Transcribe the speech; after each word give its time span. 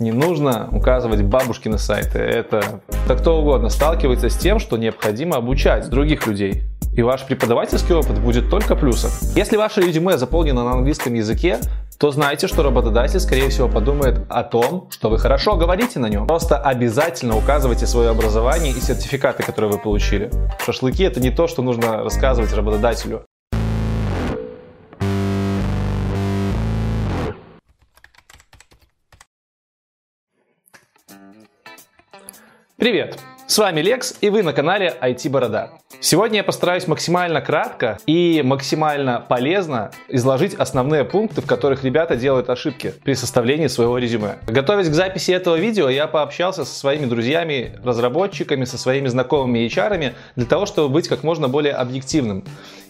не 0.00 0.12
нужно 0.12 0.68
указывать 0.72 1.22
бабушкины 1.22 1.78
сайты. 1.78 2.18
Это 2.18 2.80
да 3.06 3.14
кто 3.14 3.38
угодно 3.38 3.68
сталкивается 3.68 4.30
с 4.30 4.36
тем, 4.36 4.58
что 4.58 4.76
необходимо 4.76 5.36
обучать 5.36 5.88
других 5.88 6.26
людей. 6.26 6.64
И 6.94 7.02
ваш 7.02 7.24
преподавательский 7.24 7.94
опыт 7.94 8.18
будет 8.18 8.50
только 8.50 8.74
плюсом. 8.74 9.10
Если 9.36 9.56
ваше 9.56 9.80
резюме 9.80 10.18
заполнено 10.18 10.64
на 10.64 10.72
английском 10.72 11.14
языке, 11.14 11.58
то 11.98 12.10
знайте, 12.10 12.48
что 12.48 12.62
работодатель, 12.62 13.20
скорее 13.20 13.50
всего, 13.50 13.68
подумает 13.68 14.26
о 14.28 14.42
том, 14.42 14.88
что 14.90 15.10
вы 15.10 15.18
хорошо 15.18 15.56
говорите 15.56 15.98
на 15.98 16.08
нем. 16.08 16.26
Просто 16.26 16.56
обязательно 16.56 17.36
указывайте 17.36 17.86
свое 17.86 18.08
образование 18.08 18.72
и 18.72 18.80
сертификаты, 18.80 19.42
которые 19.42 19.72
вы 19.72 19.78
получили. 19.78 20.30
Шашлыки— 20.64 21.02
это 21.04 21.20
не 21.20 21.30
то, 21.30 21.46
что 21.46 21.62
нужно 21.62 22.02
рассказывать 22.02 22.52
работодателю. 22.54 23.26
Привет! 32.76 33.18
С 33.46 33.58
вами 33.58 33.80
Лекс 33.80 34.16
и 34.20 34.30
вы 34.30 34.42
на 34.42 34.52
канале 34.52 34.94
IT 35.02 35.28
Борода. 35.28 35.72
Сегодня 36.00 36.38
я 36.38 36.44
постараюсь 36.44 36.86
максимально 36.86 37.40
кратко 37.40 37.98
и 38.06 38.42
максимально 38.44 39.20
полезно 39.28 39.90
изложить 40.08 40.54
основные 40.54 41.04
пункты, 41.04 41.42
в 41.42 41.46
которых 41.46 41.84
ребята 41.84 42.16
делают 42.16 42.48
ошибки 42.48 42.94
при 43.04 43.14
составлении 43.14 43.66
своего 43.66 43.98
резюме. 43.98 44.38
Готовясь 44.46 44.88
к 44.88 44.94
записи 44.94 45.30
этого 45.30 45.56
видео, 45.56 45.90
я 45.90 46.06
пообщался 46.06 46.64
со 46.64 46.74
своими 46.74 47.04
друзьями, 47.06 47.78
разработчиками, 47.84 48.64
со 48.64 48.78
своими 48.78 49.08
знакомыми 49.08 49.66
HR 49.66 50.14
для 50.36 50.46
того, 50.46 50.64
чтобы 50.64 50.88
быть 50.88 51.08
как 51.08 51.22
можно 51.22 51.48
более 51.48 51.74
объективным. 51.74 52.44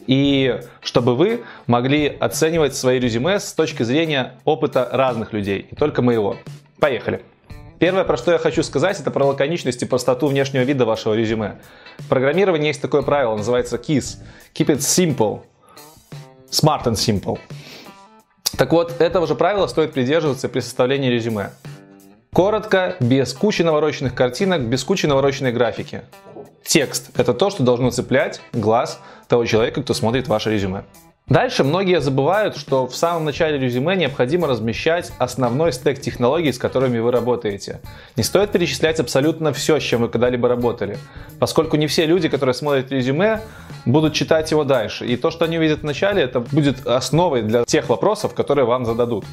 И 0.06 0.60
чтобы 0.82 1.16
вы 1.16 1.40
могли 1.66 2.06
оценивать 2.06 2.76
свои 2.76 3.00
резюме 3.00 3.40
с 3.40 3.52
точки 3.54 3.82
зрения 3.82 4.34
опыта 4.44 4.88
разных 4.92 5.32
людей, 5.32 5.66
не 5.70 5.76
только 5.76 6.02
моего. 6.02 6.36
Поехали! 6.78 7.22
Первое, 7.80 8.04
про 8.04 8.18
что 8.18 8.30
я 8.30 8.38
хочу 8.38 8.62
сказать, 8.62 9.00
это 9.00 9.10
про 9.10 9.24
лаконичность 9.24 9.82
и 9.82 9.86
простоту 9.86 10.26
внешнего 10.26 10.62
вида 10.64 10.84
вашего 10.84 11.14
резюме. 11.14 11.60
В 11.98 12.08
программировании 12.08 12.68
есть 12.68 12.82
такое 12.82 13.00
правило, 13.00 13.34
называется 13.38 13.76
KISS. 13.76 14.18
Keep 14.54 14.66
it 14.66 14.78
simple. 14.80 15.40
Smart 16.50 16.84
and 16.84 16.92
simple. 16.92 17.38
Так 18.58 18.70
вот, 18.72 19.00
этого 19.00 19.26
же 19.26 19.34
правила 19.34 19.66
стоит 19.66 19.94
придерживаться 19.94 20.50
при 20.50 20.60
составлении 20.60 21.08
резюме. 21.08 21.52
Коротко, 22.34 22.96
без 23.00 23.32
кучи 23.32 23.62
навороченных 23.62 24.14
картинок, 24.14 24.60
без 24.60 24.84
кучи 24.84 25.06
навороченной 25.06 25.52
графики. 25.52 26.02
Текст– 26.62 27.08
это 27.16 27.32
то, 27.32 27.48
что 27.48 27.62
должно 27.62 27.90
цеплять 27.90 28.42
глаз 28.52 29.00
того 29.26 29.46
человека, 29.46 29.82
кто 29.82 29.94
смотрит 29.94 30.28
ваше 30.28 30.52
резюме. 30.52 30.84
Дальше 31.30 31.62
многие 31.62 32.00
забывают, 32.00 32.56
что 32.56 32.88
в 32.88 32.96
самом 32.96 33.24
начале 33.24 33.56
резюме 33.56 33.94
необходимо 33.94 34.48
размещать 34.48 35.12
основной 35.18 35.72
стек 35.72 36.00
технологий, 36.00 36.52
с 36.52 36.58
которыми 36.58 36.98
вы 36.98 37.12
работаете. 37.12 37.80
Не 38.16 38.24
стоит 38.24 38.50
перечислять 38.50 38.98
абсолютно 38.98 39.52
все, 39.52 39.78
с 39.78 39.82
чем 39.84 40.00
вы 40.00 40.08
когда-либо 40.08 40.48
работали, 40.48 40.98
поскольку 41.38 41.76
не 41.76 41.86
все 41.86 42.04
люди, 42.04 42.28
которые 42.28 42.52
смотрят 42.52 42.90
резюме, 42.90 43.42
будут 43.84 44.12
читать 44.12 44.50
его 44.50 44.64
дальше. 44.64 45.06
И 45.06 45.16
то, 45.16 45.30
что 45.30 45.44
они 45.44 45.58
увидят 45.58 45.82
в 45.82 45.84
начале, 45.84 46.20
это 46.20 46.40
будет 46.40 46.84
основой 46.84 47.42
для 47.42 47.64
тех 47.64 47.88
вопросов, 47.88 48.34
которые 48.34 48.64
вам 48.64 48.84
зададут. 48.84 49.24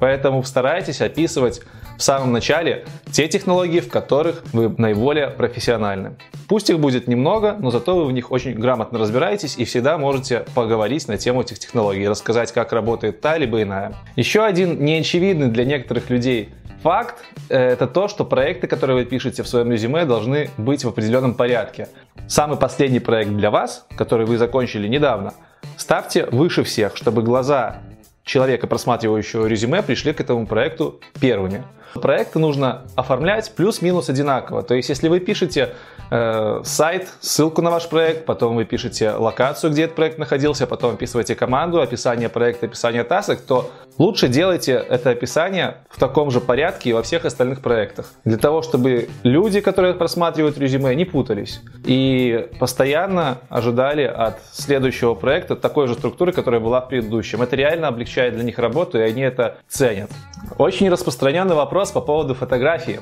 Поэтому 0.00 0.42
старайтесь 0.42 1.00
описывать 1.00 1.62
в 1.96 2.02
самом 2.02 2.32
начале 2.32 2.86
те 3.12 3.28
технологии, 3.28 3.80
в 3.80 3.88
которых 3.88 4.42
вы 4.52 4.74
наиболее 4.78 5.28
профессиональны. 5.28 6.16
Пусть 6.48 6.70
их 6.70 6.80
будет 6.80 7.06
немного, 7.06 7.56
но 7.60 7.70
зато 7.70 7.94
вы 7.94 8.06
в 8.06 8.12
них 8.12 8.32
очень 8.32 8.54
грамотно 8.54 8.98
разбираетесь 8.98 9.56
и 9.58 9.64
всегда 9.64 9.98
можете 9.98 10.44
поговорить 10.54 11.06
на 11.06 11.18
тему 11.18 11.42
этих 11.42 11.58
технологий, 11.58 12.08
рассказать, 12.08 12.50
как 12.52 12.72
работает 12.72 13.20
та 13.20 13.36
либо 13.36 13.62
иная. 13.62 13.94
Еще 14.16 14.42
один 14.42 14.82
неочевидный 14.82 15.48
для 15.48 15.64
некоторых 15.64 16.10
людей 16.10 16.54
Факт 16.82 17.16
это 17.50 17.86
то, 17.86 18.08
что 18.08 18.24
проекты, 18.24 18.66
которые 18.66 19.00
вы 19.00 19.04
пишете 19.04 19.42
в 19.42 19.48
своем 19.48 19.70
резюме, 19.70 20.06
должны 20.06 20.48
быть 20.56 20.82
в 20.82 20.88
определенном 20.88 21.34
порядке. 21.34 21.88
Самый 22.26 22.56
последний 22.56 23.00
проект 23.00 23.32
для 23.32 23.50
вас, 23.50 23.86
который 23.96 24.24
вы 24.24 24.38
закончили 24.38 24.88
недавно, 24.88 25.34
ставьте 25.76 26.24
выше 26.24 26.62
всех, 26.62 26.96
чтобы 26.96 27.22
глаза 27.22 27.82
человека, 28.30 28.68
просматривающего 28.68 29.46
резюме, 29.46 29.82
пришли 29.82 30.12
к 30.12 30.20
этому 30.20 30.46
проекту 30.46 31.00
первыми. 31.20 31.64
Проекты 31.94 32.38
нужно 32.38 32.82
оформлять 32.96 33.52
плюс-минус 33.54 34.08
одинаково. 34.08 34.62
То 34.62 34.74
есть, 34.74 34.88
если 34.88 35.08
вы 35.08 35.20
пишете 35.20 35.74
э, 36.10 36.60
сайт, 36.64 37.08
ссылку 37.20 37.62
на 37.62 37.70
ваш 37.70 37.88
проект, 37.88 38.26
потом 38.26 38.56
вы 38.56 38.64
пишете 38.64 39.12
локацию, 39.12 39.72
где 39.72 39.84
этот 39.84 39.96
проект 39.96 40.18
находился, 40.18 40.66
потом 40.66 40.94
описываете 40.94 41.34
команду, 41.34 41.80
описание 41.80 42.28
проекта, 42.28 42.66
описание 42.66 43.04
тасок, 43.04 43.40
то 43.40 43.70
лучше 43.98 44.28
делайте 44.28 44.72
это 44.72 45.10
описание 45.10 45.78
в 45.90 45.98
таком 45.98 46.30
же 46.30 46.40
порядке 46.40 46.90
и 46.90 46.92
во 46.92 47.02
всех 47.02 47.24
остальных 47.24 47.60
проектах. 47.60 48.06
Для 48.24 48.36
того, 48.36 48.62
чтобы 48.62 49.08
люди, 49.22 49.60
которые 49.60 49.94
просматривают 49.94 50.58
резюме, 50.58 50.94
не 50.94 51.04
путались 51.04 51.60
и 51.84 52.48
постоянно 52.58 53.38
ожидали 53.48 54.02
от 54.02 54.38
следующего 54.52 55.14
проекта 55.14 55.56
такой 55.56 55.86
же 55.86 55.94
структуры, 55.94 56.32
которая 56.32 56.60
была 56.60 56.80
в 56.80 56.88
предыдущем. 56.88 57.42
Это 57.42 57.56
реально 57.56 57.88
облегчает 57.88 58.34
для 58.34 58.44
них 58.44 58.58
работу, 58.58 58.98
и 58.98 59.02
они 59.02 59.22
это 59.22 59.58
ценят. 59.68 60.10
Очень 60.58 60.90
распространенный 60.90 61.54
вопрос 61.54 61.79
по 61.88 62.02
поводу 62.02 62.34
фотографии. 62.34 63.00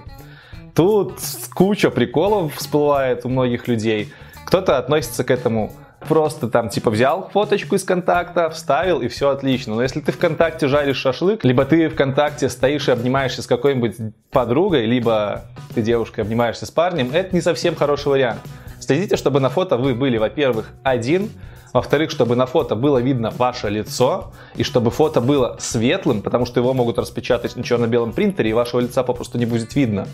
Тут 0.74 1.14
куча 1.54 1.90
приколов 1.90 2.54
всплывает 2.54 3.24
у 3.24 3.28
многих 3.28 3.66
людей. 3.66 4.12
Кто-то 4.46 4.78
относится 4.78 5.24
к 5.24 5.30
этому 5.30 5.72
просто 6.06 6.48
там 6.48 6.68
типа 6.68 6.90
взял 6.90 7.28
фоточку 7.32 7.74
из 7.74 7.84
контакта, 7.84 8.48
вставил 8.50 9.00
и 9.00 9.08
все 9.08 9.30
отлично. 9.30 9.74
Но 9.74 9.82
если 9.82 10.00
ты 10.00 10.12
ВКонтакте 10.12 10.68
жаришь 10.68 10.98
шашлык, 10.98 11.44
либо 11.44 11.64
ты 11.64 11.88
ВКонтакте 11.88 12.48
стоишь 12.48 12.88
и 12.88 12.92
обнимаешься 12.92 13.42
с 13.42 13.46
какой-нибудь 13.46 13.96
подругой, 14.30 14.86
либо 14.86 15.42
ты 15.74 15.82
девушкой 15.82 16.20
обнимаешься 16.20 16.66
с 16.66 16.70
парнем, 16.70 17.10
это 17.12 17.34
не 17.34 17.40
совсем 17.40 17.74
хороший 17.74 18.08
вариант. 18.08 18.40
Следите, 18.88 19.18
чтобы 19.18 19.38
на 19.38 19.50
фото 19.50 19.76
вы 19.76 19.94
были, 19.94 20.16
во-первых, 20.16 20.70
один, 20.82 21.28
во-вторых, 21.74 22.10
чтобы 22.10 22.36
на 22.36 22.46
фото 22.46 22.74
было 22.74 22.96
видно 22.96 23.30
ваше 23.36 23.68
лицо, 23.68 24.32
и 24.56 24.62
чтобы 24.62 24.90
фото 24.90 25.20
было 25.20 25.56
светлым, 25.60 26.22
потому 26.22 26.46
что 26.46 26.60
его 26.60 26.72
могут 26.72 26.98
распечатать 26.98 27.54
на 27.54 27.62
черно-белом 27.62 28.14
принтере, 28.14 28.48
и 28.48 28.54
вашего 28.54 28.80
лица 28.80 29.02
попросту 29.02 29.36
не 29.36 29.44
будет 29.44 29.74
видно. 29.74 30.08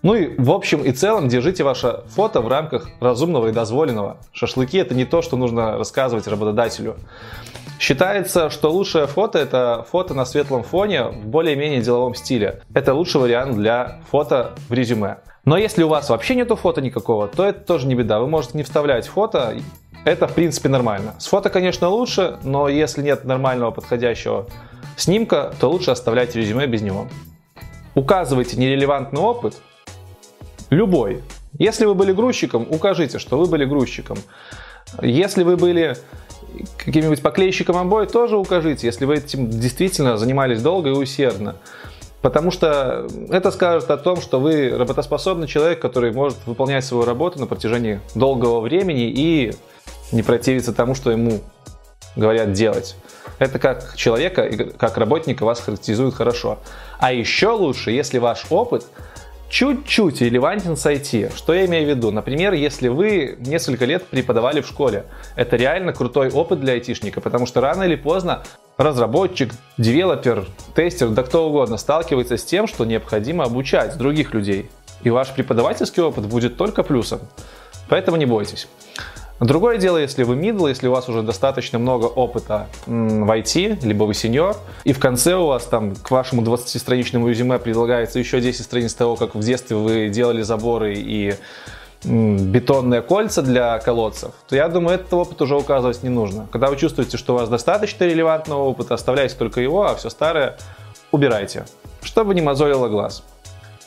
Ну 0.00 0.14
и 0.14 0.34
в 0.38 0.50
общем 0.52 0.84
и 0.84 0.92
целом 0.92 1.28
держите 1.28 1.64
ваше 1.64 2.02
фото 2.06 2.40
в 2.40 2.48
рамках 2.48 2.88
разумного 2.98 3.48
и 3.48 3.52
дозволенного. 3.52 4.16
Шашлыки 4.32 4.78
это 4.78 4.94
не 4.94 5.04
то, 5.04 5.20
что 5.20 5.36
нужно 5.36 5.76
рассказывать 5.76 6.26
работодателю. 6.26 6.96
Считается, 7.78 8.48
что 8.48 8.72
лучшее 8.72 9.06
фото 9.06 9.38
это 9.38 9.84
фото 9.92 10.14
на 10.14 10.24
светлом 10.24 10.62
фоне 10.62 11.04
в 11.08 11.26
более-менее 11.26 11.82
деловом 11.82 12.14
стиле. 12.14 12.62
Это 12.72 12.94
лучший 12.94 13.20
вариант 13.20 13.54
для 13.54 14.00
фото 14.10 14.54
в 14.70 14.72
резюме. 14.72 15.18
Но 15.44 15.56
если 15.56 15.82
у 15.82 15.88
вас 15.88 16.10
вообще 16.10 16.34
нету 16.34 16.56
фото 16.56 16.80
никакого, 16.80 17.28
то 17.28 17.44
это 17.44 17.60
тоже 17.60 17.86
не 17.86 17.94
беда. 17.94 18.20
Вы 18.20 18.28
можете 18.28 18.56
не 18.56 18.64
вставлять 18.64 19.06
фото, 19.06 19.56
это 20.04 20.26
в 20.28 20.34
принципе 20.34 20.68
нормально. 20.68 21.14
С 21.18 21.26
фото, 21.26 21.50
конечно, 21.50 21.88
лучше, 21.88 22.38
но 22.42 22.68
если 22.68 23.02
нет 23.02 23.24
нормального 23.24 23.70
подходящего 23.70 24.46
снимка, 24.96 25.54
то 25.60 25.70
лучше 25.70 25.90
оставлять 25.90 26.34
резюме 26.34 26.66
без 26.66 26.82
него. 26.82 27.08
Указывайте 27.94 28.56
нерелевантный 28.56 29.20
опыт, 29.20 29.54
Любой. 30.70 31.22
Если 31.58 31.86
вы 31.86 31.94
были 31.94 32.12
грузчиком, 32.12 32.66
укажите, 32.68 33.18
что 33.18 33.38
вы 33.38 33.46
были 33.46 33.64
грузчиком. 33.64 34.18
Если 35.00 35.42
вы 35.42 35.56
были 35.56 35.96
каким-нибудь 36.84 37.22
поклейщиком 37.22 37.76
обоев, 37.76 38.10
тоже 38.10 38.36
укажите, 38.36 38.86
если 38.86 39.06
вы 39.06 39.16
этим 39.16 39.48
действительно 39.48 40.18
занимались 40.18 40.62
долго 40.62 40.90
и 40.90 40.92
усердно. 40.92 41.56
Потому 42.22 42.50
что 42.50 43.06
это 43.30 43.50
скажет 43.50 43.90
о 43.90 43.96
том, 43.96 44.20
что 44.20 44.40
вы 44.40 44.70
работоспособный 44.70 45.46
человек, 45.46 45.80
который 45.80 46.12
может 46.12 46.38
выполнять 46.46 46.84
свою 46.84 47.04
работу 47.04 47.38
на 47.38 47.46
протяжении 47.46 48.00
долгого 48.14 48.60
времени 48.60 49.08
и 49.08 49.54
не 50.10 50.22
противиться 50.22 50.72
тому, 50.72 50.94
что 50.94 51.10
ему 51.12 51.40
говорят 52.16 52.52
делать. 52.52 52.96
Это 53.38 53.58
как 53.60 53.94
человека 53.94 54.50
как 54.76 54.98
работника 54.98 55.44
вас 55.44 55.60
характеризует 55.60 56.14
хорошо. 56.14 56.58
А 56.98 57.12
еще 57.12 57.50
лучше, 57.50 57.92
если 57.92 58.18
ваш 58.18 58.46
опыт 58.50 58.86
чуть-чуть 59.48 60.20
релевантен 60.20 60.76
с 60.76 60.84
IT. 60.86 61.36
Что 61.36 61.54
я 61.54 61.66
имею 61.66 61.86
в 61.86 61.88
виду? 61.88 62.10
Например, 62.10 62.52
если 62.52 62.88
вы 62.88 63.36
несколько 63.38 63.84
лет 63.84 64.04
преподавали 64.06 64.60
в 64.60 64.66
школе, 64.66 65.04
это 65.36 65.56
реально 65.56 65.92
крутой 65.92 66.30
опыт 66.30 66.60
для 66.60 66.74
айтишника, 66.74 67.20
потому 67.20 67.46
что 67.46 67.60
рано 67.60 67.84
или 67.84 67.96
поздно 67.96 68.42
разработчик, 68.78 69.52
девелопер, 69.76 70.46
тестер, 70.74 71.08
да 71.08 71.22
кто 71.22 71.48
угодно 71.48 71.76
сталкивается 71.76 72.36
с 72.38 72.44
тем, 72.44 72.66
что 72.66 72.84
необходимо 72.84 73.44
обучать 73.44 73.98
других 73.98 74.32
людей. 74.32 74.70
И 75.02 75.10
ваш 75.10 75.32
преподавательский 75.34 76.02
опыт 76.02 76.26
будет 76.26 76.56
только 76.56 76.82
плюсом. 76.82 77.20
Поэтому 77.88 78.16
не 78.16 78.26
бойтесь. 78.26 78.68
Другое 79.40 79.78
дело, 79.78 79.98
если 79.98 80.24
вы 80.24 80.34
middle, 80.34 80.68
если 80.68 80.88
у 80.88 80.90
вас 80.90 81.08
уже 81.08 81.22
достаточно 81.22 81.78
много 81.78 82.06
опыта 82.06 82.66
в 82.86 83.30
IT, 83.30 83.86
либо 83.86 84.04
вы 84.04 84.14
сеньор, 84.14 84.56
и 84.82 84.92
в 84.92 84.98
конце 84.98 85.36
у 85.36 85.46
вас 85.46 85.64
там 85.64 85.94
к 85.94 86.10
вашему 86.10 86.42
20-страничному 86.42 87.28
резюме 87.28 87.60
предлагается 87.60 88.18
еще 88.18 88.40
10 88.40 88.64
страниц 88.64 88.94
того, 88.94 89.14
как 89.14 89.36
в 89.36 89.40
детстве 89.40 89.76
вы 89.76 90.08
делали 90.08 90.42
заборы 90.42 90.94
и 90.94 91.34
бетонные 92.04 93.02
кольца 93.02 93.42
для 93.42 93.78
колодцев, 93.78 94.32
то 94.48 94.54
я 94.54 94.68
думаю, 94.68 94.96
этот 94.96 95.12
опыт 95.12 95.42
уже 95.42 95.56
указывать 95.56 96.02
не 96.02 96.08
нужно. 96.08 96.46
Когда 96.52 96.68
вы 96.68 96.76
чувствуете, 96.76 97.16
что 97.16 97.34
у 97.34 97.38
вас 97.38 97.48
достаточно 97.48 98.04
релевантного 98.04 98.62
опыта, 98.62 98.94
оставляйте 98.94 99.34
только 99.36 99.60
его, 99.60 99.86
а 99.86 99.94
все 99.96 100.10
старое 100.10 100.56
убирайте, 101.10 101.66
чтобы 102.02 102.34
не 102.34 102.40
мозолило 102.40 102.88
глаз. 102.88 103.24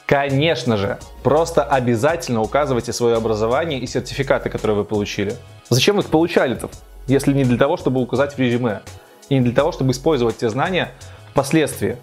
Конечно 0.05 0.75
же, 0.75 0.97
просто 1.23 1.63
обязательно 1.63 2.41
указывайте 2.41 2.91
свое 2.91 3.15
образование 3.15 3.79
и 3.79 3.87
сертификаты, 3.87 4.49
которые 4.49 4.77
вы 4.77 4.83
получили. 4.83 5.37
Зачем 5.69 5.99
их 5.99 6.07
получали-то, 6.07 6.69
если 7.07 7.33
не 7.33 7.45
для 7.45 7.57
того, 7.57 7.77
чтобы 7.77 8.01
указать 8.01 8.33
в 8.33 8.39
резюме, 8.39 8.81
и 9.29 9.35
не 9.35 9.39
для 9.39 9.53
того, 9.53 9.71
чтобы 9.71 9.91
использовать 9.91 10.37
те 10.37 10.49
знания 10.49 10.91
впоследствии. 11.31 11.97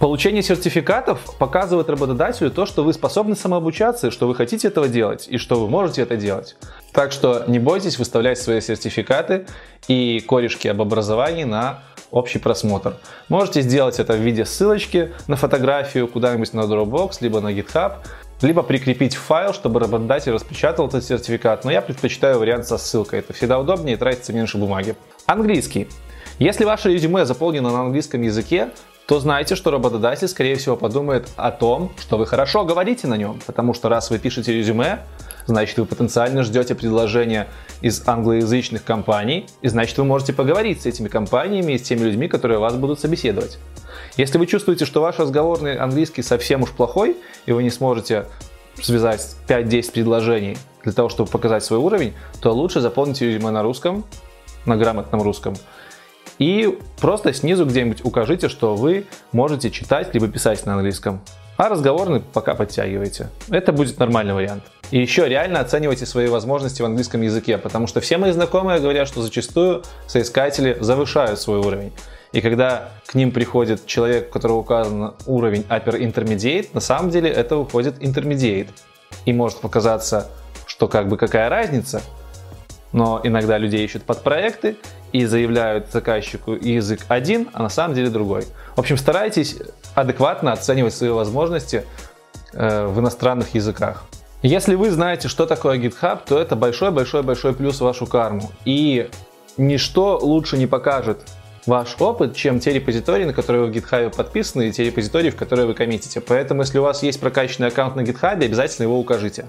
Получение 0.00 0.42
сертификатов 0.42 1.20
показывает 1.38 1.90
работодателю 1.90 2.50
то, 2.50 2.64
что 2.64 2.82
вы 2.84 2.94
способны 2.94 3.36
самообучаться, 3.36 4.10
что 4.10 4.26
вы 4.26 4.34
хотите 4.34 4.68
этого 4.68 4.88
делать 4.88 5.28
и 5.28 5.36
что 5.36 5.60
вы 5.60 5.68
можете 5.68 6.00
это 6.00 6.16
делать. 6.16 6.56
Так 6.92 7.12
что 7.12 7.44
не 7.46 7.58
бойтесь 7.58 7.98
выставлять 7.98 8.38
свои 8.38 8.62
сертификаты 8.62 9.44
и 9.88 10.20
корешки 10.26 10.68
об 10.68 10.80
образовании 10.80 11.44
на 11.44 11.82
общий 12.10 12.38
просмотр. 12.38 12.96
Можете 13.28 13.60
сделать 13.60 13.98
это 13.98 14.14
в 14.14 14.20
виде 14.20 14.46
ссылочки 14.46 15.12
на 15.26 15.36
фотографию 15.36 16.08
куда-нибудь 16.08 16.54
на 16.54 16.60
Dropbox, 16.60 17.18
либо 17.20 17.42
на 17.42 17.52
GitHub, 17.52 17.96
либо 18.40 18.62
прикрепить 18.62 19.16
файл, 19.16 19.52
чтобы 19.52 19.80
работодатель 19.80 20.32
распечатал 20.32 20.88
этот 20.88 21.04
сертификат. 21.04 21.66
Но 21.66 21.70
я 21.70 21.82
предпочитаю 21.82 22.38
вариант 22.38 22.66
со 22.66 22.78
ссылкой. 22.78 23.18
Это 23.18 23.34
всегда 23.34 23.58
удобнее 23.58 23.96
и 23.96 23.98
тратится 23.98 24.32
меньше 24.32 24.56
бумаги. 24.56 24.96
Английский. 25.26 25.88
Если 26.38 26.64
ваше 26.64 26.88
резюме 26.90 27.26
заполнено 27.26 27.70
на 27.70 27.80
английском 27.82 28.22
языке, 28.22 28.70
то 29.10 29.18
знайте, 29.18 29.56
что 29.56 29.72
работодатель, 29.72 30.28
скорее 30.28 30.54
всего, 30.54 30.76
подумает 30.76 31.28
о 31.34 31.50
том, 31.50 31.90
что 31.98 32.16
вы 32.16 32.26
хорошо 32.26 32.64
говорите 32.64 33.08
на 33.08 33.16
нем, 33.16 33.40
потому 33.44 33.74
что 33.74 33.88
раз 33.88 34.08
вы 34.08 34.20
пишете 34.20 34.52
резюме, 34.52 35.00
значит, 35.46 35.78
вы 35.78 35.84
потенциально 35.84 36.44
ждете 36.44 36.76
предложения 36.76 37.48
из 37.80 38.06
англоязычных 38.06 38.84
компаний, 38.84 39.48
и 39.62 39.68
значит, 39.68 39.98
вы 39.98 40.04
можете 40.04 40.32
поговорить 40.32 40.82
с 40.82 40.86
этими 40.86 41.08
компаниями 41.08 41.72
и 41.72 41.78
с 41.78 41.82
теми 41.82 42.04
людьми, 42.04 42.28
которые 42.28 42.60
вас 42.60 42.76
будут 42.76 43.00
собеседовать. 43.00 43.58
Если 44.16 44.38
вы 44.38 44.46
чувствуете, 44.46 44.84
что 44.84 45.00
ваш 45.00 45.18
разговорный 45.18 45.76
английский 45.76 46.22
совсем 46.22 46.62
уж 46.62 46.70
плохой, 46.70 47.16
и 47.46 47.50
вы 47.50 47.64
не 47.64 47.70
сможете 47.70 48.26
связать 48.80 49.34
5-10 49.48 49.90
предложений 49.90 50.56
для 50.84 50.92
того, 50.92 51.08
чтобы 51.08 51.28
показать 51.28 51.64
свой 51.64 51.80
уровень, 51.80 52.14
то 52.40 52.52
лучше 52.52 52.80
заполните 52.80 53.26
резюме 53.26 53.50
на 53.50 53.64
русском, 53.64 54.04
на 54.66 54.76
грамотном 54.76 55.20
русском, 55.22 55.56
и 56.40 56.78
просто 56.98 57.34
снизу 57.34 57.66
где-нибудь 57.66 58.02
укажите, 58.02 58.48
что 58.48 58.74
вы 58.74 59.04
можете 59.30 59.70
читать 59.70 60.12
либо 60.14 60.26
писать 60.26 60.64
на 60.64 60.74
английском. 60.74 61.20
А 61.58 61.68
разговорный 61.68 62.20
пока 62.20 62.54
подтягивайте. 62.54 63.28
Это 63.50 63.72
будет 63.72 63.98
нормальный 63.98 64.32
вариант. 64.32 64.64
И 64.90 64.98
еще 64.98 65.28
реально 65.28 65.60
оценивайте 65.60 66.06
свои 66.06 66.28
возможности 66.28 66.80
в 66.80 66.86
английском 66.86 67.20
языке, 67.20 67.58
потому 67.58 67.86
что 67.86 68.00
все 68.00 68.16
мои 68.16 68.32
знакомые 68.32 68.80
говорят, 68.80 69.06
что 69.06 69.20
зачастую 69.20 69.82
соискатели 70.06 70.78
завышают 70.80 71.38
свой 71.38 71.58
уровень. 71.58 71.92
И 72.32 72.40
когда 72.40 72.88
к 73.06 73.14
ним 73.14 73.32
приходит 73.32 73.84
человек, 73.84 74.28
у 74.30 74.32
которого 74.32 74.58
указан 74.60 75.12
уровень 75.26 75.66
Upper 75.68 76.00
Intermediate, 76.00 76.68
на 76.72 76.80
самом 76.80 77.10
деле 77.10 77.28
это 77.28 77.56
выходит 77.56 77.98
Intermediate. 78.02 78.70
И 79.26 79.34
может 79.34 79.58
показаться, 79.58 80.28
что 80.66 80.88
как 80.88 81.08
бы 81.08 81.18
какая 81.18 81.50
разница, 81.50 82.00
но 82.92 83.20
иногда 83.22 83.58
людей 83.58 83.84
ищут 83.84 84.02
под 84.02 84.22
проекты 84.22 84.76
и 85.12 85.24
заявляют 85.24 85.90
заказчику 85.90 86.52
язык 86.52 87.00
один, 87.08 87.48
а 87.52 87.62
на 87.62 87.68
самом 87.68 87.94
деле 87.94 88.10
другой. 88.10 88.44
В 88.76 88.80
общем, 88.80 88.96
старайтесь 88.96 89.56
адекватно 89.94 90.52
оценивать 90.52 90.94
свои 90.94 91.10
возможности 91.10 91.84
э, 92.52 92.86
в 92.86 93.00
иностранных 93.00 93.54
языках. 93.54 94.04
Если 94.42 94.74
вы 94.74 94.90
знаете, 94.90 95.28
что 95.28 95.46
такое 95.46 95.78
GitHub, 95.78 96.20
то 96.26 96.38
это 96.38 96.56
большой-большой-большой 96.56 97.54
плюс 97.54 97.76
в 97.76 97.82
вашу 97.82 98.06
карму. 98.06 98.50
И 98.64 99.10
ничто 99.58 100.18
лучше 100.18 100.56
не 100.56 100.66
покажет 100.66 101.22
ваш 101.66 101.96
опыт, 102.00 102.34
чем 102.34 102.58
те 102.58 102.72
репозитории, 102.72 103.24
на 103.24 103.34
которые 103.34 103.66
вы 103.66 103.72
в 103.72 103.76
GitHub 103.76 104.16
подписаны, 104.16 104.68
и 104.68 104.72
те 104.72 104.84
репозитории, 104.84 105.30
в 105.30 105.36
которые 105.36 105.66
вы 105.66 105.74
коммитите. 105.74 106.22
Поэтому, 106.22 106.62
если 106.62 106.78
у 106.78 106.82
вас 106.82 107.02
есть 107.02 107.20
прокачанный 107.20 107.68
аккаунт 107.68 107.96
на 107.96 108.00
GitHub, 108.00 108.42
обязательно 108.42 108.84
его 108.84 108.98
укажите. 108.98 109.44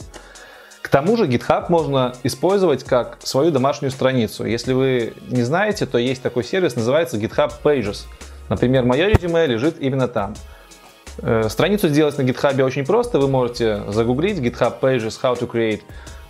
К 0.81 0.89
тому 0.89 1.15
же 1.15 1.27
GitHub 1.27 1.65
можно 1.69 2.13
использовать 2.23 2.83
как 2.83 3.17
свою 3.23 3.51
домашнюю 3.51 3.91
страницу. 3.91 4.45
Если 4.45 4.73
вы 4.73 5.13
не 5.29 5.43
знаете, 5.43 5.85
то 5.85 5.97
есть 5.97 6.21
такой 6.21 6.43
сервис, 6.43 6.75
называется 6.75 7.17
GitHub 7.17 7.51
Pages. 7.63 8.05
Например, 8.49 8.83
мое 8.83 9.07
резюме 9.07 9.45
лежит 9.45 9.79
именно 9.79 10.07
там. 10.07 10.33
Э, 11.19 11.47
страницу 11.49 11.87
сделать 11.87 12.17
на 12.17 12.23
GitHub 12.23 12.61
очень 12.63 12.85
просто. 12.85 13.19
Вы 13.19 13.27
можете 13.27 13.83
загуглить 13.89 14.39
GitHub 14.39 14.79
Pages 14.81 15.19
How 15.21 15.39
to 15.39 15.49
Create 15.49 15.81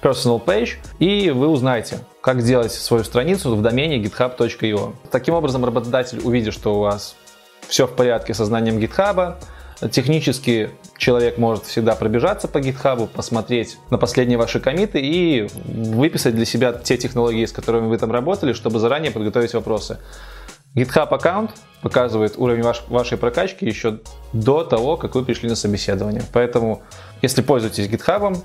Personal 0.02 0.44
Page, 0.44 0.78
и 1.00 1.30
вы 1.30 1.48
узнаете, 1.48 2.00
как 2.22 2.42
сделать 2.42 2.72
свою 2.72 3.04
страницу 3.04 3.56
в 3.56 3.62
домене 3.62 4.00
github.io. 4.02 4.94
Таким 5.12 5.36
образом, 5.36 5.64
работодатель 5.64 6.20
увидит, 6.24 6.54
что 6.54 6.76
у 6.76 6.80
вас 6.80 7.16
все 7.68 7.88
в 7.88 7.96
порядке 7.96 8.34
со 8.34 8.46
знанием 8.46 8.78
GitHub, 8.80 9.36
Технически 9.90 10.70
человек 11.02 11.40
может 11.40 11.66
всегда 11.66 11.96
пробежаться 11.96 12.48
по 12.48 12.60
GitHub, 12.60 13.08
посмотреть 13.08 13.80
на 13.90 13.98
последние 13.98 14.38
ваши 14.38 14.60
комиты 14.60 15.02
и 15.02 15.48
выписать 15.66 16.36
для 16.36 16.46
себя 16.46 16.74
те 16.74 16.96
технологии, 16.96 17.44
с 17.44 17.52
которыми 17.52 17.88
вы 17.88 17.98
там 17.98 18.12
работали, 18.12 18.54
чтобы 18.54 18.78
заранее 18.78 19.12
подготовить 19.12 19.54
вопросы. 19.56 19.98
GitHub 20.76 21.08
аккаунт 21.08 21.52
показывает 21.82 22.36
уровень 22.38 22.62
ваш, 22.62 22.84
вашей 22.88 23.18
прокачки 23.18 23.66
еще 23.66 24.00
до 24.32 24.64
того, 24.64 24.96
как 24.96 25.16
вы 25.16 25.26
пришли 25.26 25.50
на 25.50 25.56
собеседование. 25.56 26.22
Поэтому, 26.34 26.84
если 27.24 27.42
пользуетесь 27.42 27.88
GitHub, 27.88 28.38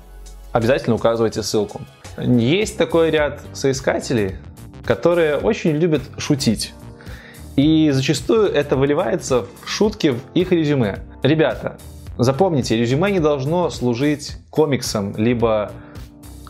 обязательно 0.51 0.95
указывайте 0.95 1.43
ссылку. 1.43 1.81
Есть 2.17 2.75
такой 2.75 3.11
ряд 3.11 3.39
соискателей, 3.53 4.37
которые 4.83 5.37
очень 5.37 5.77
любят 5.77 6.01
шутить. 6.17 6.73
И 7.55 7.91
зачастую 7.91 8.51
это 8.51 8.75
выливается 8.75 9.45
в 9.63 9.69
шутки 9.69 10.07
в 10.07 10.19
их 10.33 10.51
резюме. 10.51 11.03
Ребята, 11.21 11.77
запомните, 12.17 12.77
резюме 12.77 13.11
не 13.11 13.19
должно 13.19 13.69
служить 13.69 14.37
комиксом, 14.49 15.15
либо 15.17 15.71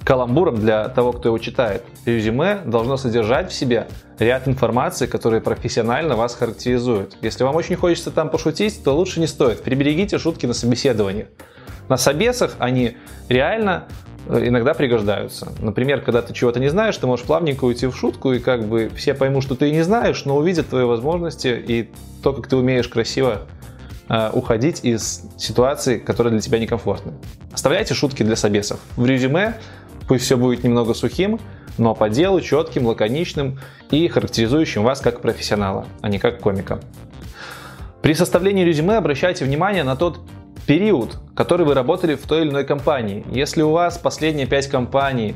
каламбуром 0.07 0.55
для 0.55 0.87
того, 0.87 1.11
кто 1.11 1.29
его 1.29 1.37
читает. 1.37 1.83
Резюме 2.05 2.59
должно 2.65 2.95
содержать 2.95 3.51
в 3.51 3.53
себе 3.53 3.87
ряд 4.19 4.47
информации, 4.47 5.05
которые 5.05 5.41
профессионально 5.41 6.15
вас 6.15 6.33
характеризуют. 6.35 7.17
Если 7.21 7.43
вам 7.43 7.55
очень 7.55 7.75
хочется 7.75 8.11
там 8.11 8.29
пошутить, 8.29 8.81
то 8.83 8.95
лучше 8.95 9.19
не 9.19 9.27
стоит. 9.27 9.63
Приберегите 9.63 10.17
шутки 10.17 10.45
на 10.45 10.53
собеседовании. 10.53 11.27
На 11.89 11.97
собесах 11.97 12.55
они 12.59 12.95
реально 13.27 13.85
э, 14.27 14.47
иногда 14.47 14.73
пригождаются. 14.73 15.51
Например, 15.59 15.99
когда 15.99 16.21
ты 16.21 16.33
чего-то 16.33 16.61
не 16.61 16.69
знаешь, 16.69 16.95
ты 16.95 17.05
можешь 17.05 17.25
плавненько 17.25 17.65
уйти 17.65 17.87
в 17.87 17.95
шутку, 17.95 18.31
и 18.31 18.39
как 18.39 18.65
бы 18.65 18.89
все 18.95 19.13
поймут, 19.13 19.43
что 19.43 19.55
ты 19.55 19.71
не 19.71 19.81
знаешь, 19.81 20.23
но 20.23 20.37
увидят 20.37 20.69
твои 20.69 20.85
возможности 20.85 21.47
и 21.47 21.89
то, 22.23 22.31
как 22.31 22.47
ты 22.47 22.55
умеешь 22.55 22.87
красиво 22.87 23.41
Э, 24.09 24.29
уходить 24.31 24.85
из 24.85 25.23
ситуации, 25.37 25.97
которая 25.97 26.31
для 26.31 26.39
тебя 26.39 26.59
некомфортна. 26.59 27.13
Оставляйте 27.51 27.93
шутки 27.93 28.23
для 28.23 28.37
собесов. 28.37 28.79
В 28.95 29.05
резюме 29.05 29.55
пусть 30.07 30.23
все 30.23 30.37
будет 30.37 30.63
немного 30.63 30.93
сухим, 30.93 31.41
но 31.77 31.93
по 31.93 32.09
делу 32.09 32.39
четким, 32.39 32.87
лаконичным 32.87 33.59
и 33.91 34.07
характеризующим 34.07 34.83
вас 34.83 35.01
как 35.01 35.21
профессионала, 35.21 35.87
а 36.01 36.07
не 36.07 36.19
как 36.19 36.39
комика. 36.39 36.79
При 38.01 38.13
составлении 38.13 38.63
резюме 38.63 38.95
обращайте 38.95 39.43
внимание 39.43 39.83
на 39.83 39.97
тот 39.97 40.21
период, 40.65 41.17
который 41.35 41.65
вы 41.65 41.73
работали 41.73 42.15
в 42.15 42.25
той 42.25 42.43
или 42.43 42.49
иной 42.49 42.63
компании. 42.63 43.25
Если 43.29 43.61
у 43.61 43.71
вас 43.71 43.97
последние 43.97 44.47
5 44.47 44.67
компаний 44.67 45.35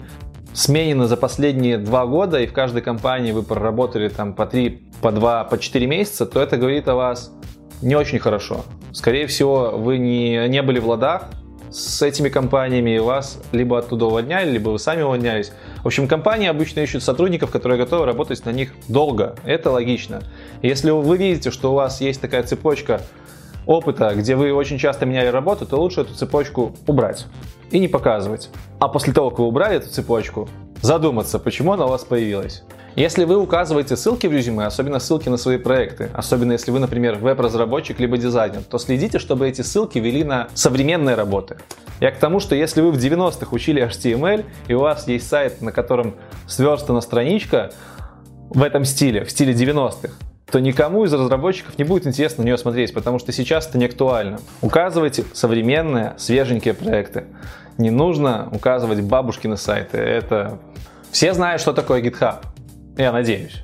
сменены 0.54 1.08
за 1.08 1.18
последние 1.18 1.78
2 1.78 2.06
года, 2.06 2.40
и 2.40 2.48
в 2.48 2.54
каждой 2.54 2.82
компании 2.82 3.34
вы 3.34 3.44
проработали 3.44 4.08
там 4.08 4.34
по 4.34 4.46
3, 4.46 4.82
по 5.02 5.12
2, 5.12 5.44
по 5.44 5.58
4 5.58 5.88
месяца, 5.88 6.26
то 6.26 6.42
это 6.42 6.56
говорит 6.56 6.88
о 6.88 6.96
вас 6.96 7.34
не 7.82 7.96
очень 7.96 8.20
хорошо. 8.20 8.66
Скорее 8.92 9.28
всего, 9.28 9.72
вы 9.72 9.98
не, 9.98 10.48
не 10.48 10.62
были 10.62 10.80
в 10.80 10.88
ладах 10.88 11.30
с 11.70 12.02
этими 12.02 12.28
компаниями, 12.28 12.96
и 12.96 13.00
вас 13.00 13.42
либо 13.54 13.80
оттуда 13.80 14.06
увольняли, 14.06 14.52
либо 14.52 14.70
вы 14.70 14.80
сами 14.80 15.04
увольнялись. 15.04 15.54
В 15.84 15.88
общем, 15.88 16.08
компании 16.08 16.48
обычно 16.48 16.82
ищут 16.82 17.02
сотрудников, 17.02 17.50
которые 17.50 17.78
готовы 17.78 18.06
работать 18.06 18.46
на 18.46 18.52
них 18.52 18.74
долго. 18.90 19.36
Это 19.46 19.72
логично. 19.72 20.22
Если 20.62 20.92
вы 20.92 21.18
видите, 21.18 21.50
что 21.50 21.72
у 21.72 21.76
вас 21.76 22.02
есть 22.02 22.20
такая 22.20 22.44
цепочка 22.44 23.02
опыта, 23.66 24.14
где 24.16 24.36
вы 24.36 24.52
очень 24.54 24.78
часто 24.78 25.06
меняли 25.06 25.28
работу, 25.28 25.66
то 25.66 25.78
лучше 25.78 26.02
эту 26.02 26.14
цепочку 26.14 26.76
убрать 26.88 27.26
и 27.72 27.80
не 27.80 27.88
показывать. 27.88 28.50
А 28.80 28.88
после 28.88 29.14
того, 29.14 29.30
как 29.30 29.40
вы 29.40 29.46
убрали 29.46 29.78
эту 29.78 29.90
цепочку, 29.90 30.48
задуматься, 30.82 31.40
почему 31.40 31.74
она 31.74 31.86
у 31.86 31.90
вас 31.90 32.04
появилась. 32.04 32.64
Если 32.96 33.24
вы 33.24 33.38
указываете 33.38 33.96
ссылки 33.96 34.28
в 34.28 34.34
резюме, 34.34 34.66
особенно 34.66 35.00
ссылки 35.00 35.30
на 35.30 35.38
свои 35.38 35.58
проекты, 35.58 36.10
особенно 36.14 36.52
если 36.52 36.72
вы, 36.72 36.80
например, 36.80 37.16
веб-разработчик 37.16 38.00
либо 38.02 38.18
дизайнер, 38.18 38.64
то 38.64 38.78
следите, 38.80 39.18
чтобы 39.18 39.48
эти 39.48 39.62
ссылки 39.62 39.98
вели 39.98 40.26
на 40.26 40.50
современные 40.56 41.16
работы. 41.16 41.58
Я 42.02 42.12
к 42.12 42.18
тому, 42.18 42.42
что 42.42 42.54
если 42.54 42.82
вы 42.82 42.92
в 42.92 42.98
90-х 42.98 43.56
учили 43.56 43.82
HTML, 43.88 44.44
и 44.68 44.74
у 44.74 44.80
вас 44.80 45.08
есть 45.08 45.30
сайт, 45.30 45.62
на 45.62 45.72
котором 45.72 46.16
сверстана 46.48 47.00
страничка 47.00 47.72
в 48.50 48.62
этом 48.62 48.84
стиле, 48.84 49.24
в 49.24 49.32
стиле 49.32 49.54
90-х, 49.54 50.10
то 50.52 50.60
никому 50.60 51.06
из 51.06 51.14
разработчиков 51.14 51.78
не 51.78 51.84
будет 51.84 52.06
интересно 52.06 52.44
на 52.44 52.46
нее 52.46 52.58
смотреть, 52.58 52.94
потому 52.94 53.20
что 53.20 53.32
сейчас 53.32 53.68
это 53.68 53.78
не 53.78 53.86
актуально. 53.86 54.40
Указывайте 54.62 55.24
современные, 55.34 56.14
свеженькие 56.18 56.74
проекты. 56.74 57.26
Не 57.78 57.90
нужно 57.90 58.50
указывать 58.52 59.02
бабушкины 59.02 59.56
сайты. 59.56 59.98
Это 59.98 60.60
все 61.12 61.34
знают, 61.34 61.62
что 61.62 61.74
такое 61.74 62.02
GitHub. 62.02 62.40
Я 62.98 63.12
надеюсь. 63.12 63.64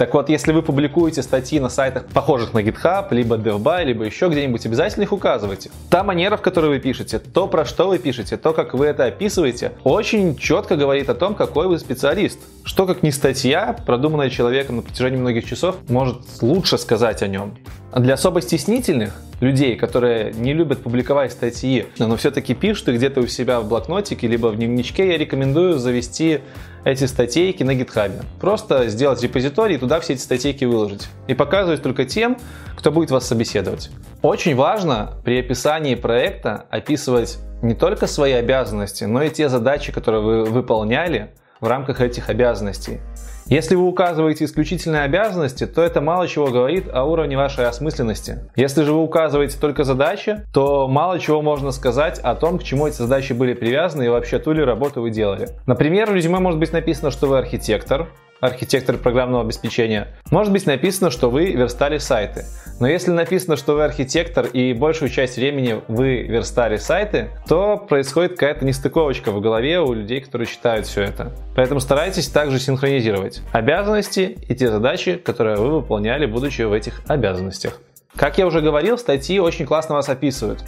Так 0.00 0.14
вот, 0.14 0.30
если 0.30 0.52
вы 0.52 0.62
публикуете 0.62 1.22
статьи 1.22 1.60
на 1.60 1.68
сайтах, 1.68 2.06
похожих 2.06 2.54
на 2.54 2.60
GitHub, 2.60 3.08
либо 3.10 3.36
DevBuy, 3.36 3.84
либо 3.84 4.04
еще 4.04 4.28
где-нибудь, 4.28 4.64
обязательно 4.64 5.02
их 5.02 5.12
указывайте. 5.12 5.70
Та 5.90 6.02
манера, 6.02 6.38
в 6.38 6.40
которой 6.40 6.70
вы 6.70 6.78
пишете, 6.78 7.18
то, 7.18 7.46
про 7.46 7.66
что 7.66 7.86
вы 7.86 7.98
пишете, 7.98 8.38
то, 8.38 8.54
как 8.54 8.72
вы 8.72 8.86
это 8.86 9.04
описываете, 9.04 9.72
очень 9.84 10.38
четко 10.38 10.76
говорит 10.76 11.10
о 11.10 11.14
том, 11.14 11.34
какой 11.34 11.68
вы 11.68 11.78
специалист. 11.78 12.38
Что, 12.64 12.86
как 12.86 13.02
не 13.02 13.10
статья, 13.10 13.76
продуманная 13.84 14.30
человеком 14.30 14.76
на 14.76 14.82
протяжении 14.82 15.18
многих 15.18 15.44
часов, 15.44 15.76
может 15.86 16.16
лучше 16.40 16.78
сказать 16.78 17.22
о 17.22 17.26
нем. 17.26 17.58
А 17.92 18.00
для 18.00 18.14
особо 18.14 18.40
стеснительных 18.40 19.20
людей, 19.40 19.76
которые 19.76 20.32
не 20.32 20.54
любят 20.54 20.82
публиковать 20.82 21.32
статьи, 21.32 21.86
но 21.98 22.16
все-таки 22.16 22.54
пишут 22.54 22.88
их 22.88 22.96
где-то 22.96 23.20
у 23.20 23.26
себя 23.26 23.60
в 23.60 23.68
блокнотике, 23.68 24.28
либо 24.28 24.46
в 24.48 24.56
дневничке, 24.56 25.08
я 25.08 25.18
рекомендую 25.18 25.78
завести 25.78 26.40
эти 26.84 27.04
статейки 27.04 27.62
на 27.62 27.72
GitHub. 27.72 28.24
Просто 28.40 28.88
сделать 28.88 29.22
репозиторий 29.22 29.76
и 29.76 29.78
туда 29.78 30.00
все 30.00 30.14
эти 30.14 30.20
статейки 30.20 30.64
выложить. 30.64 31.08
И 31.28 31.34
показывать 31.34 31.82
только 31.82 32.04
тем, 32.04 32.38
кто 32.76 32.90
будет 32.90 33.10
вас 33.10 33.26
собеседовать. 33.26 33.90
Очень 34.22 34.56
важно 34.56 35.14
при 35.24 35.40
описании 35.40 35.94
проекта 35.94 36.66
описывать 36.70 37.38
не 37.62 37.74
только 37.74 38.06
свои 38.06 38.32
обязанности, 38.32 39.04
но 39.04 39.22
и 39.22 39.30
те 39.30 39.48
задачи, 39.48 39.92
которые 39.92 40.22
вы 40.22 40.44
выполняли 40.44 41.32
в 41.60 41.66
рамках 41.68 42.00
этих 42.00 42.30
обязанностей. 42.30 43.00
Если 43.50 43.74
вы 43.74 43.82
указываете 43.88 44.44
исключительные 44.44 45.02
обязанности, 45.02 45.66
то 45.66 45.82
это 45.82 46.00
мало 46.00 46.28
чего 46.28 46.50
говорит 46.50 46.84
о 46.88 47.02
уровне 47.02 47.36
вашей 47.36 47.66
осмысленности. 47.66 48.48
Если 48.54 48.84
же 48.84 48.92
вы 48.92 49.02
указываете 49.02 49.58
только 49.58 49.82
задачи, 49.82 50.46
то 50.52 50.86
мало 50.86 51.18
чего 51.18 51.42
можно 51.42 51.72
сказать 51.72 52.20
о 52.20 52.36
том, 52.36 52.60
к 52.60 52.62
чему 52.62 52.86
эти 52.86 52.98
задачи 52.98 53.32
были 53.32 53.54
привязаны 53.54 54.04
и 54.04 54.08
вообще 54.08 54.38
ту 54.38 54.52
ли 54.52 54.62
работу 54.62 55.02
вы 55.02 55.10
делали. 55.10 55.48
Например, 55.66 56.08
в 56.08 56.14
резюме 56.14 56.38
может 56.38 56.60
быть 56.60 56.72
написано, 56.72 57.10
что 57.10 57.26
вы 57.26 57.38
архитектор, 57.38 58.06
архитектор 58.40 58.96
программного 58.96 59.44
обеспечения, 59.44 60.08
может 60.30 60.52
быть 60.52 60.66
написано, 60.66 61.10
что 61.10 61.30
вы 61.30 61.52
верстали 61.52 61.98
сайты. 61.98 62.44
Но 62.80 62.88
если 62.88 63.10
написано, 63.10 63.56
что 63.56 63.74
вы 63.74 63.84
архитектор 63.84 64.46
и 64.46 64.72
большую 64.72 65.10
часть 65.10 65.36
времени 65.36 65.80
вы 65.88 66.22
верстали 66.22 66.76
сайты, 66.76 67.28
то 67.46 67.76
происходит 67.76 68.32
какая-то 68.32 68.64
нестыковочка 68.64 69.30
в 69.32 69.40
голове 69.40 69.80
у 69.80 69.92
людей, 69.92 70.20
которые 70.20 70.46
читают 70.46 70.86
все 70.86 71.02
это. 71.02 71.32
Поэтому 71.54 71.80
старайтесь 71.80 72.28
также 72.28 72.58
синхронизировать 72.58 73.42
обязанности 73.52 74.38
и 74.48 74.54
те 74.54 74.70
задачи, 74.70 75.16
которые 75.16 75.56
вы 75.56 75.70
выполняли, 75.80 76.26
будучи 76.26 76.62
в 76.62 76.72
этих 76.72 77.02
обязанностях. 77.06 77.80
Как 78.16 78.38
я 78.38 78.46
уже 78.46 78.60
говорил, 78.60 78.98
статьи 78.98 79.38
очень 79.38 79.66
классно 79.66 79.94
вас 79.94 80.08
описывают. 80.08 80.64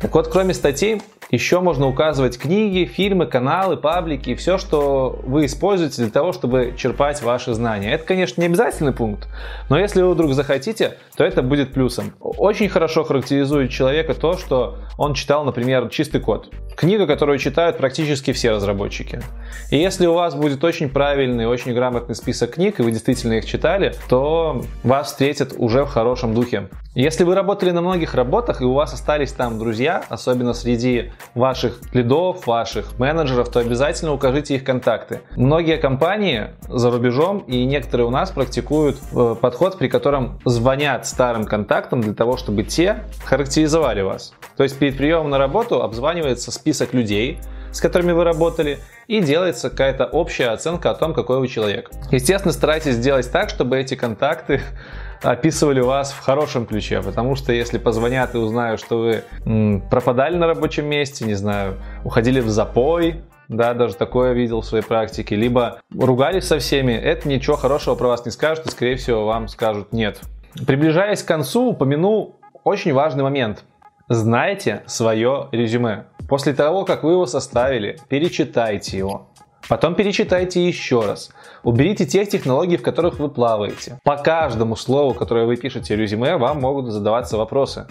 Так 0.00 0.14
вот, 0.14 0.28
кроме 0.28 0.52
статей, 0.52 1.00
еще 1.30 1.60
можно 1.60 1.88
указывать 1.88 2.38
книги, 2.38 2.84
фильмы, 2.84 3.26
каналы, 3.26 3.76
паблики, 3.76 4.34
все, 4.34 4.58
что 4.58 5.18
вы 5.24 5.46
используете 5.46 6.02
для 6.02 6.10
того, 6.10 6.32
чтобы 6.32 6.74
черпать 6.76 7.22
ваши 7.22 7.54
знания. 7.54 7.92
Это, 7.92 8.04
конечно, 8.04 8.40
не 8.40 8.46
обязательный 8.46 8.92
пункт, 8.92 9.26
но 9.68 9.78
если 9.78 10.02
вы 10.02 10.12
вдруг 10.12 10.34
захотите, 10.34 10.98
то 11.16 11.24
это 11.24 11.42
будет 11.42 11.72
плюсом. 11.72 12.12
Очень 12.20 12.68
хорошо 12.68 13.04
характеризует 13.04 13.70
человека 13.70 14.14
то, 14.14 14.36
что 14.36 14.76
он 14.98 15.14
читал, 15.14 15.44
например, 15.44 15.88
чистый 15.88 16.20
код. 16.20 16.50
Книга, 16.76 17.06
которую 17.06 17.38
читают 17.38 17.78
практически 17.78 18.32
все 18.32 18.50
разработчики. 18.50 19.22
И 19.70 19.78
если 19.78 20.06
у 20.06 20.12
вас 20.12 20.34
будет 20.34 20.62
очень 20.62 20.90
правильный, 20.90 21.46
очень 21.46 21.72
грамотный 21.72 22.14
список 22.14 22.52
книг, 22.52 22.78
и 22.78 22.82
вы 22.82 22.92
действительно 22.92 23.32
их 23.34 23.46
читали, 23.46 23.94
то 24.10 24.62
вас 24.82 25.08
встретят 25.08 25.54
уже 25.56 25.84
в 25.84 25.88
хорошем 25.88 26.34
духе. 26.34 26.68
Если 26.94 27.24
вы 27.24 27.34
работали 27.34 27.72
на 27.72 27.82
многих 27.82 28.14
работах, 28.14 28.62
и 28.62 28.64
у 28.64 28.72
вас 28.72 28.94
остались 28.94 29.30
там 29.30 29.58
друзья, 29.58 30.02
особенно 30.08 30.54
среди 30.54 31.12
ваших 31.34 31.80
лидов, 31.92 32.46
ваших 32.46 32.98
менеджеров, 32.98 33.50
то 33.50 33.60
обязательно 33.60 34.14
укажите 34.14 34.54
их 34.54 34.64
контакты. 34.64 35.20
Многие 35.36 35.76
компании 35.76 36.54
за 36.68 36.90
рубежом 36.90 37.40
и 37.40 37.66
некоторые 37.66 38.06
у 38.06 38.10
нас 38.10 38.30
практикуют 38.30 38.96
э, 39.12 39.34
подход, 39.38 39.76
при 39.76 39.88
котором 39.88 40.40
звонят 40.46 41.06
старым 41.06 41.44
контактам 41.44 42.00
для 42.00 42.14
того, 42.14 42.38
чтобы 42.38 42.64
те 42.64 43.04
характеризовали 43.24 44.00
вас. 44.00 44.32
То 44.56 44.62
есть 44.62 44.78
перед 44.78 44.96
приемом 44.96 45.28
на 45.28 45.36
работу 45.36 45.82
обзванивается 45.82 46.50
список 46.66 46.94
людей, 46.94 47.38
с 47.70 47.80
которыми 47.80 48.10
вы 48.10 48.24
работали, 48.24 48.78
и 49.06 49.20
делается 49.20 49.70
какая-то 49.70 50.04
общая 50.06 50.48
оценка 50.48 50.90
о 50.90 50.94
том, 50.94 51.14
какой 51.14 51.38
вы 51.38 51.46
человек. 51.46 51.92
Естественно, 52.10 52.52
старайтесь 52.52 52.94
сделать 52.94 53.30
так, 53.30 53.50
чтобы 53.50 53.78
эти 53.78 53.94
контакты 53.94 54.60
описывали 55.22 55.78
вас 55.78 56.10
в 56.10 56.18
хорошем 56.18 56.66
ключе, 56.66 57.02
потому 57.02 57.36
что 57.36 57.52
если 57.52 57.78
позвонят 57.78 58.34
и 58.34 58.38
узнают, 58.38 58.80
что 58.80 58.98
вы 58.98 59.22
м, 59.44 59.80
пропадали 59.88 60.34
на 60.34 60.48
рабочем 60.48 60.86
месте, 60.86 61.24
не 61.24 61.34
знаю, 61.34 61.74
уходили 62.02 62.40
в 62.40 62.48
запой, 62.48 63.22
да, 63.46 63.72
даже 63.72 63.94
такое 63.94 64.32
видел 64.32 64.62
в 64.62 64.66
своей 64.66 64.82
практике, 64.82 65.36
либо 65.36 65.78
ругались 65.96 66.48
со 66.48 66.58
всеми, 66.58 66.94
это 66.94 67.28
ничего 67.28 67.54
хорошего 67.54 67.94
про 67.94 68.08
вас 68.08 68.24
не 68.24 68.32
скажут, 68.32 68.66
и, 68.66 68.70
скорее 68.70 68.96
всего, 68.96 69.24
вам 69.24 69.46
скажут 69.46 69.92
нет. 69.92 70.18
Приближаясь 70.66 71.22
к 71.22 71.28
концу, 71.28 71.70
упомяну 71.70 72.40
очень 72.64 72.92
важный 72.92 73.22
момент. 73.22 73.62
Знайте 74.08 74.82
свое 74.86 75.48
резюме. 75.52 76.06
После 76.28 76.52
того, 76.52 76.84
как 76.84 77.04
вы 77.04 77.12
его 77.12 77.26
составили, 77.26 77.98
перечитайте 78.08 78.98
его. 78.98 79.28
Потом 79.68 79.94
перечитайте 79.94 80.66
еще 80.66 81.04
раз. 81.04 81.30
Уберите 81.62 82.06
тех 82.06 82.28
технологий, 82.28 82.76
в 82.76 82.82
которых 82.82 83.18
вы 83.18 83.28
плаваете. 83.28 83.98
По 84.04 84.16
каждому 84.16 84.76
слову, 84.76 85.14
которое 85.14 85.46
вы 85.46 85.56
пишете 85.56 85.96
в 85.96 85.98
резюме, 85.98 86.36
вам 86.36 86.60
могут 86.60 86.90
задаваться 86.92 87.36
вопросы. 87.36 87.86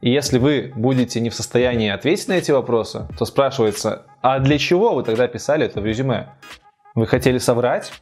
И 0.00 0.10
если 0.10 0.38
вы 0.38 0.72
будете 0.76 1.20
не 1.20 1.28
в 1.28 1.34
состоянии 1.34 1.90
ответить 1.90 2.28
на 2.28 2.34
эти 2.34 2.50
вопросы, 2.50 3.08
то 3.18 3.24
спрашивается, 3.24 4.06
а 4.22 4.38
для 4.38 4.58
чего 4.58 4.94
вы 4.94 5.02
тогда 5.02 5.26
писали 5.26 5.66
это 5.66 5.80
в 5.80 5.86
резюме? 5.86 6.28
Вы 6.94 7.06
хотели 7.06 7.38
соврать? 7.38 7.92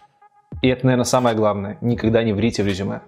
И 0.62 0.68
это, 0.68 0.86
наверное, 0.86 1.04
самое 1.04 1.34
главное. 1.34 1.78
Никогда 1.80 2.22
не 2.22 2.32
врите 2.32 2.62
в 2.62 2.66
резюме 2.66 3.02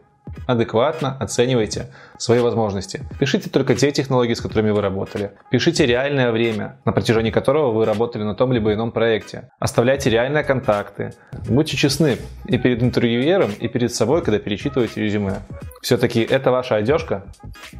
адекватно 0.46 1.16
оценивайте 1.18 1.86
свои 2.18 2.40
возможности. 2.40 3.02
Пишите 3.18 3.50
только 3.50 3.74
те 3.74 3.90
технологии, 3.90 4.34
с 4.34 4.40
которыми 4.40 4.70
вы 4.70 4.80
работали. 4.80 5.32
Пишите 5.50 5.86
реальное 5.86 6.32
время, 6.32 6.78
на 6.84 6.92
протяжении 6.92 7.30
которого 7.30 7.72
вы 7.72 7.84
работали 7.84 8.22
на 8.22 8.34
том 8.34 8.52
либо 8.52 8.72
ином 8.72 8.92
проекте. 8.92 9.50
Оставляйте 9.58 10.10
реальные 10.10 10.44
контакты. 10.44 11.12
Будьте 11.48 11.76
честны 11.76 12.18
и 12.46 12.58
перед 12.58 12.82
интервьюером, 12.82 13.52
и 13.58 13.68
перед 13.68 13.94
собой, 13.94 14.22
когда 14.22 14.38
перечитываете 14.38 15.02
резюме. 15.02 15.40
Все-таки 15.82 16.22
это 16.22 16.50
ваша 16.50 16.76
одежка, 16.76 17.24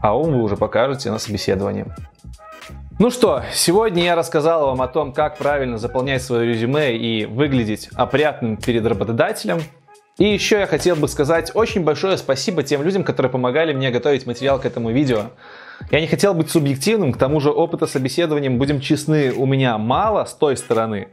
а 0.00 0.16
ум 0.16 0.32
вы 0.32 0.42
уже 0.42 0.56
покажете 0.56 1.10
на 1.10 1.18
собеседовании. 1.18 1.86
Ну 3.00 3.10
что, 3.10 3.44
сегодня 3.52 4.02
я 4.02 4.16
рассказал 4.16 4.66
вам 4.66 4.82
о 4.82 4.88
том, 4.88 5.12
как 5.12 5.38
правильно 5.38 5.78
заполнять 5.78 6.20
свое 6.20 6.48
резюме 6.48 6.96
и 6.96 7.26
выглядеть 7.26 7.88
опрятным 7.94 8.56
перед 8.56 8.84
работодателем. 8.84 9.60
И 10.18 10.24
еще 10.24 10.58
я 10.58 10.66
хотел 10.66 10.96
бы 10.96 11.06
сказать 11.06 11.52
очень 11.54 11.84
большое 11.84 12.18
спасибо 12.18 12.64
тем 12.64 12.82
людям, 12.82 13.04
которые 13.04 13.30
помогали 13.30 13.72
мне 13.72 13.92
готовить 13.92 14.26
материал 14.26 14.58
к 14.58 14.66
этому 14.66 14.90
видео. 14.90 15.26
Я 15.92 16.00
не 16.00 16.08
хотел 16.08 16.34
быть 16.34 16.50
субъективным, 16.50 17.12
к 17.12 17.18
тому 17.18 17.38
же 17.40 17.50
опыта 17.50 17.86
собеседованием, 17.86 18.58
будем 18.58 18.80
честны, 18.80 19.32
у 19.32 19.46
меня 19.46 19.78
мало 19.78 20.24
с 20.24 20.34
той 20.34 20.56
стороны, 20.56 21.08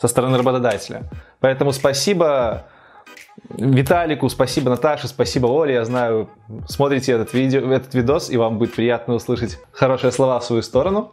со 0.00 0.08
стороны 0.08 0.36
работодателя. 0.36 1.04
Поэтому 1.38 1.72
спасибо 1.72 2.66
Виталику, 3.50 4.28
спасибо 4.28 4.70
Наташе, 4.70 5.06
спасибо 5.06 5.46
Оле. 5.46 5.74
Я 5.74 5.84
знаю, 5.84 6.28
смотрите 6.68 7.12
этот, 7.12 7.32
видео, 7.32 7.72
этот 7.72 7.94
видос, 7.94 8.30
и 8.30 8.36
вам 8.36 8.58
будет 8.58 8.74
приятно 8.74 9.14
услышать 9.14 9.58
хорошие 9.70 10.10
слова 10.10 10.40
в 10.40 10.44
свою 10.44 10.62
сторону. 10.62 11.12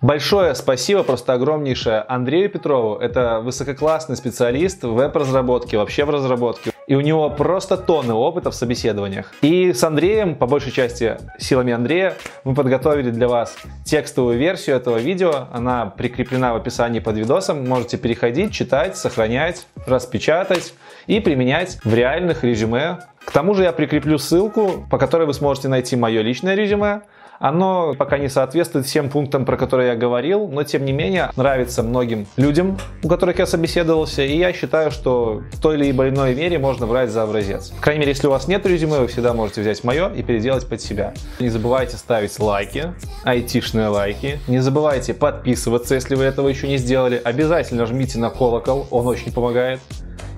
Большое 0.00 0.54
спасибо, 0.54 1.02
просто 1.02 1.32
огромнейшее 1.32 2.04
Андрею 2.06 2.48
Петрову. 2.48 2.96
Это 2.98 3.40
высококлассный 3.40 4.16
специалист 4.16 4.84
в 4.84 4.92
веб-разработке, 4.92 5.76
вообще 5.76 6.04
в 6.04 6.10
разработке. 6.10 6.70
И 6.86 6.94
у 6.94 7.00
него 7.00 7.28
просто 7.30 7.76
тонны 7.76 8.14
опыта 8.14 8.52
в 8.52 8.54
собеседованиях. 8.54 9.32
И 9.42 9.72
с 9.72 9.82
Андреем, 9.82 10.36
по 10.36 10.46
большей 10.46 10.70
части 10.70 11.18
силами 11.38 11.72
Андрея, 11.72 12.14
мы 12.44 12.54
подготовили 12.54 13.10
для 13.10 13.26
вас 13.26 13.56
текстовую 13.84 14.38
версию 14.38 14.76
этого 14.76 14.98
видео. 14.98 15.48
Она 15.52 15.86
прикреплена 15.86 16.52
в 16.52 16.56
описании 16.56 17.00
под 17.00 17.16
видосом. 17.16 17.68
Можете 17.68 17.98
переходить, 17.98 18.52
читать, 18.52 18.96
сохранять, 18.96 19.66
распечатать 19.84 20.74
и 21.08 21.18
применять 21.18 21.80
в 21.82 21.92
реальных 21.92 22.44
резюме. 22.44 23.00
К 23.24 23.32
тому 23.32 23.52
же 23.52 23.64
я 23.64 23.72
прикреплю 23.72 24.16
ссылку, 24.16 24.86
по 24.88 24.96
которой 24.96 25.26
вы 25.26 25.34
сможете 25.34 25.66
найти 25.66 25.96
мое 25.96 26.22
личное 26.22 26.54
резюме, 26.54 27.02
оно 27.38 27.94
пока 27.96 28.18
не 28.18 28.28
соответствует 28.28 28.86
всем 28.86 29.10
пунктам, 29.10 29.44
про 29.44 29.56
которые 29.56 29.90
я 29.90 29.96
говорил, 29.96 30.48
но 30.48 30.64
тем 30.64 30.84
не 30.84 30.92
менее 30.92 31.30
нравится 31.36 31.82
многим 31.82 32.26
людям, 32.36 32.78
у 33.02 33.08
которых 33.08 33.38
я 33.38 33.46
собеседовался, 33.46 34.22
и 34.22 34.36
я 34.36 34.52
считаю, 34.52 34.90
что 34.90 35.42
в 35.52 35.60
той 35.60 35.76
или 35.76 35.90
иной 35.90 36.34
мере 36.34 36.58
можно 36.58 36.86
брать 36.86 37.10
за 37.10 37.22
образец. 37.22 37.70
По 37.70 37.82
крайней 37.82 38.00
мере, 38.00 38.12
если 38.12 38.26
у 38.26 38.30
вас 38.30 38.48
нет 38.48 38.66
резюме, 38.66 38.98
вы 38.98 39.06
всегда 39.06 39.32
можете 39.34 39.60
взять 39.60 39.84
мое 39.84 40.08
и 40.08 40.22
переделать 40.22 40.68
под 40.68 40.80
себя. 40.80 41.14
Не 41.38 41.48
забывайте 41.48 41.96
ставить 41.96 42.38
лайки, 42.38 42.92
айтишные 43.24 43.88
лайки. 43.88 44.40
Не 44.48 44.58
забывайте 44.58 45.14
подписываться, 45.14 45.94
если 45.94 46.14
вы 46.14 46.24
этого 46.24 46.48
еще 46.48 46.66
не 46.66 46.76
сделали. 46.76 47.20
Обязательно 47.22 47.86
жмите 47.86 48.18
на 48.18 48.30
колокол, 48.30 48.86
он 48.90 49.06
очень 49.06 49.32
помогает. 49.32 49.80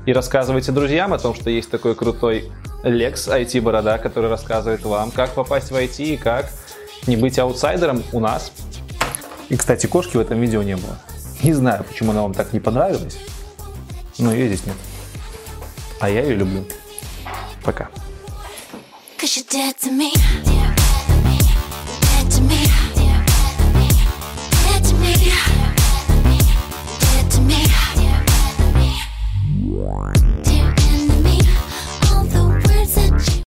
И 0.06 0.12
рассказывайте 0.12 0.72
друзьям 0.72 1.12
о 1.12 1.18
том, 1.18 1.34
что 1.34 1.50
есть 1.50 1.70
такой 1.70 1.94
крутой 1.94 2.50
Лекс 2.82 3.28
IT 3.28 3.60
Борода, 3.60 3.98
который 3.98 4.30
рассказывает 4.30 4.82
вам, 4.84 5.10
как 5.10 5.30
попасть 5.30 5.70
в 5.70 5.74
IT 5.74 6.02
и 6.02 6.16
как 6.16 6.46
не 7.06 7.16
быть 7.16 7.38
аутсайдером 7.38 8.02
у 8.12 8.20
нас. 8.20 8.52
И, 9.48 9.56
кстати, 9.56 9.86
кошки 9.86 10.16
в 10.16 10.20
этом 10.20 10.40
видео 10.40 10.62
не 10.62 10.76
было. 10.76 10.98
Не 11.42 11.52
знаю, 11.52 11.84
почему 11.84 12.12
она 12.12 12.22
вам 12.22 12.34
так 12.34 12.52
не 12.52 12.60
понравилась, 12.60 13.18
но 14.18 14.32
ее 14.32 14.48
здесь 14.48 14.66
нет. 14.66 14.76
А 16.00 16.08
я 16.08 16.22
ее 16.22 16.36
люблю. 16.36 16.64
Пока. 17.62 17.88
Cause 19.18 19.36
you're 19.36 19.48
dead 19.50 19.74
to 19.82 19.90
me. 19.90 20.59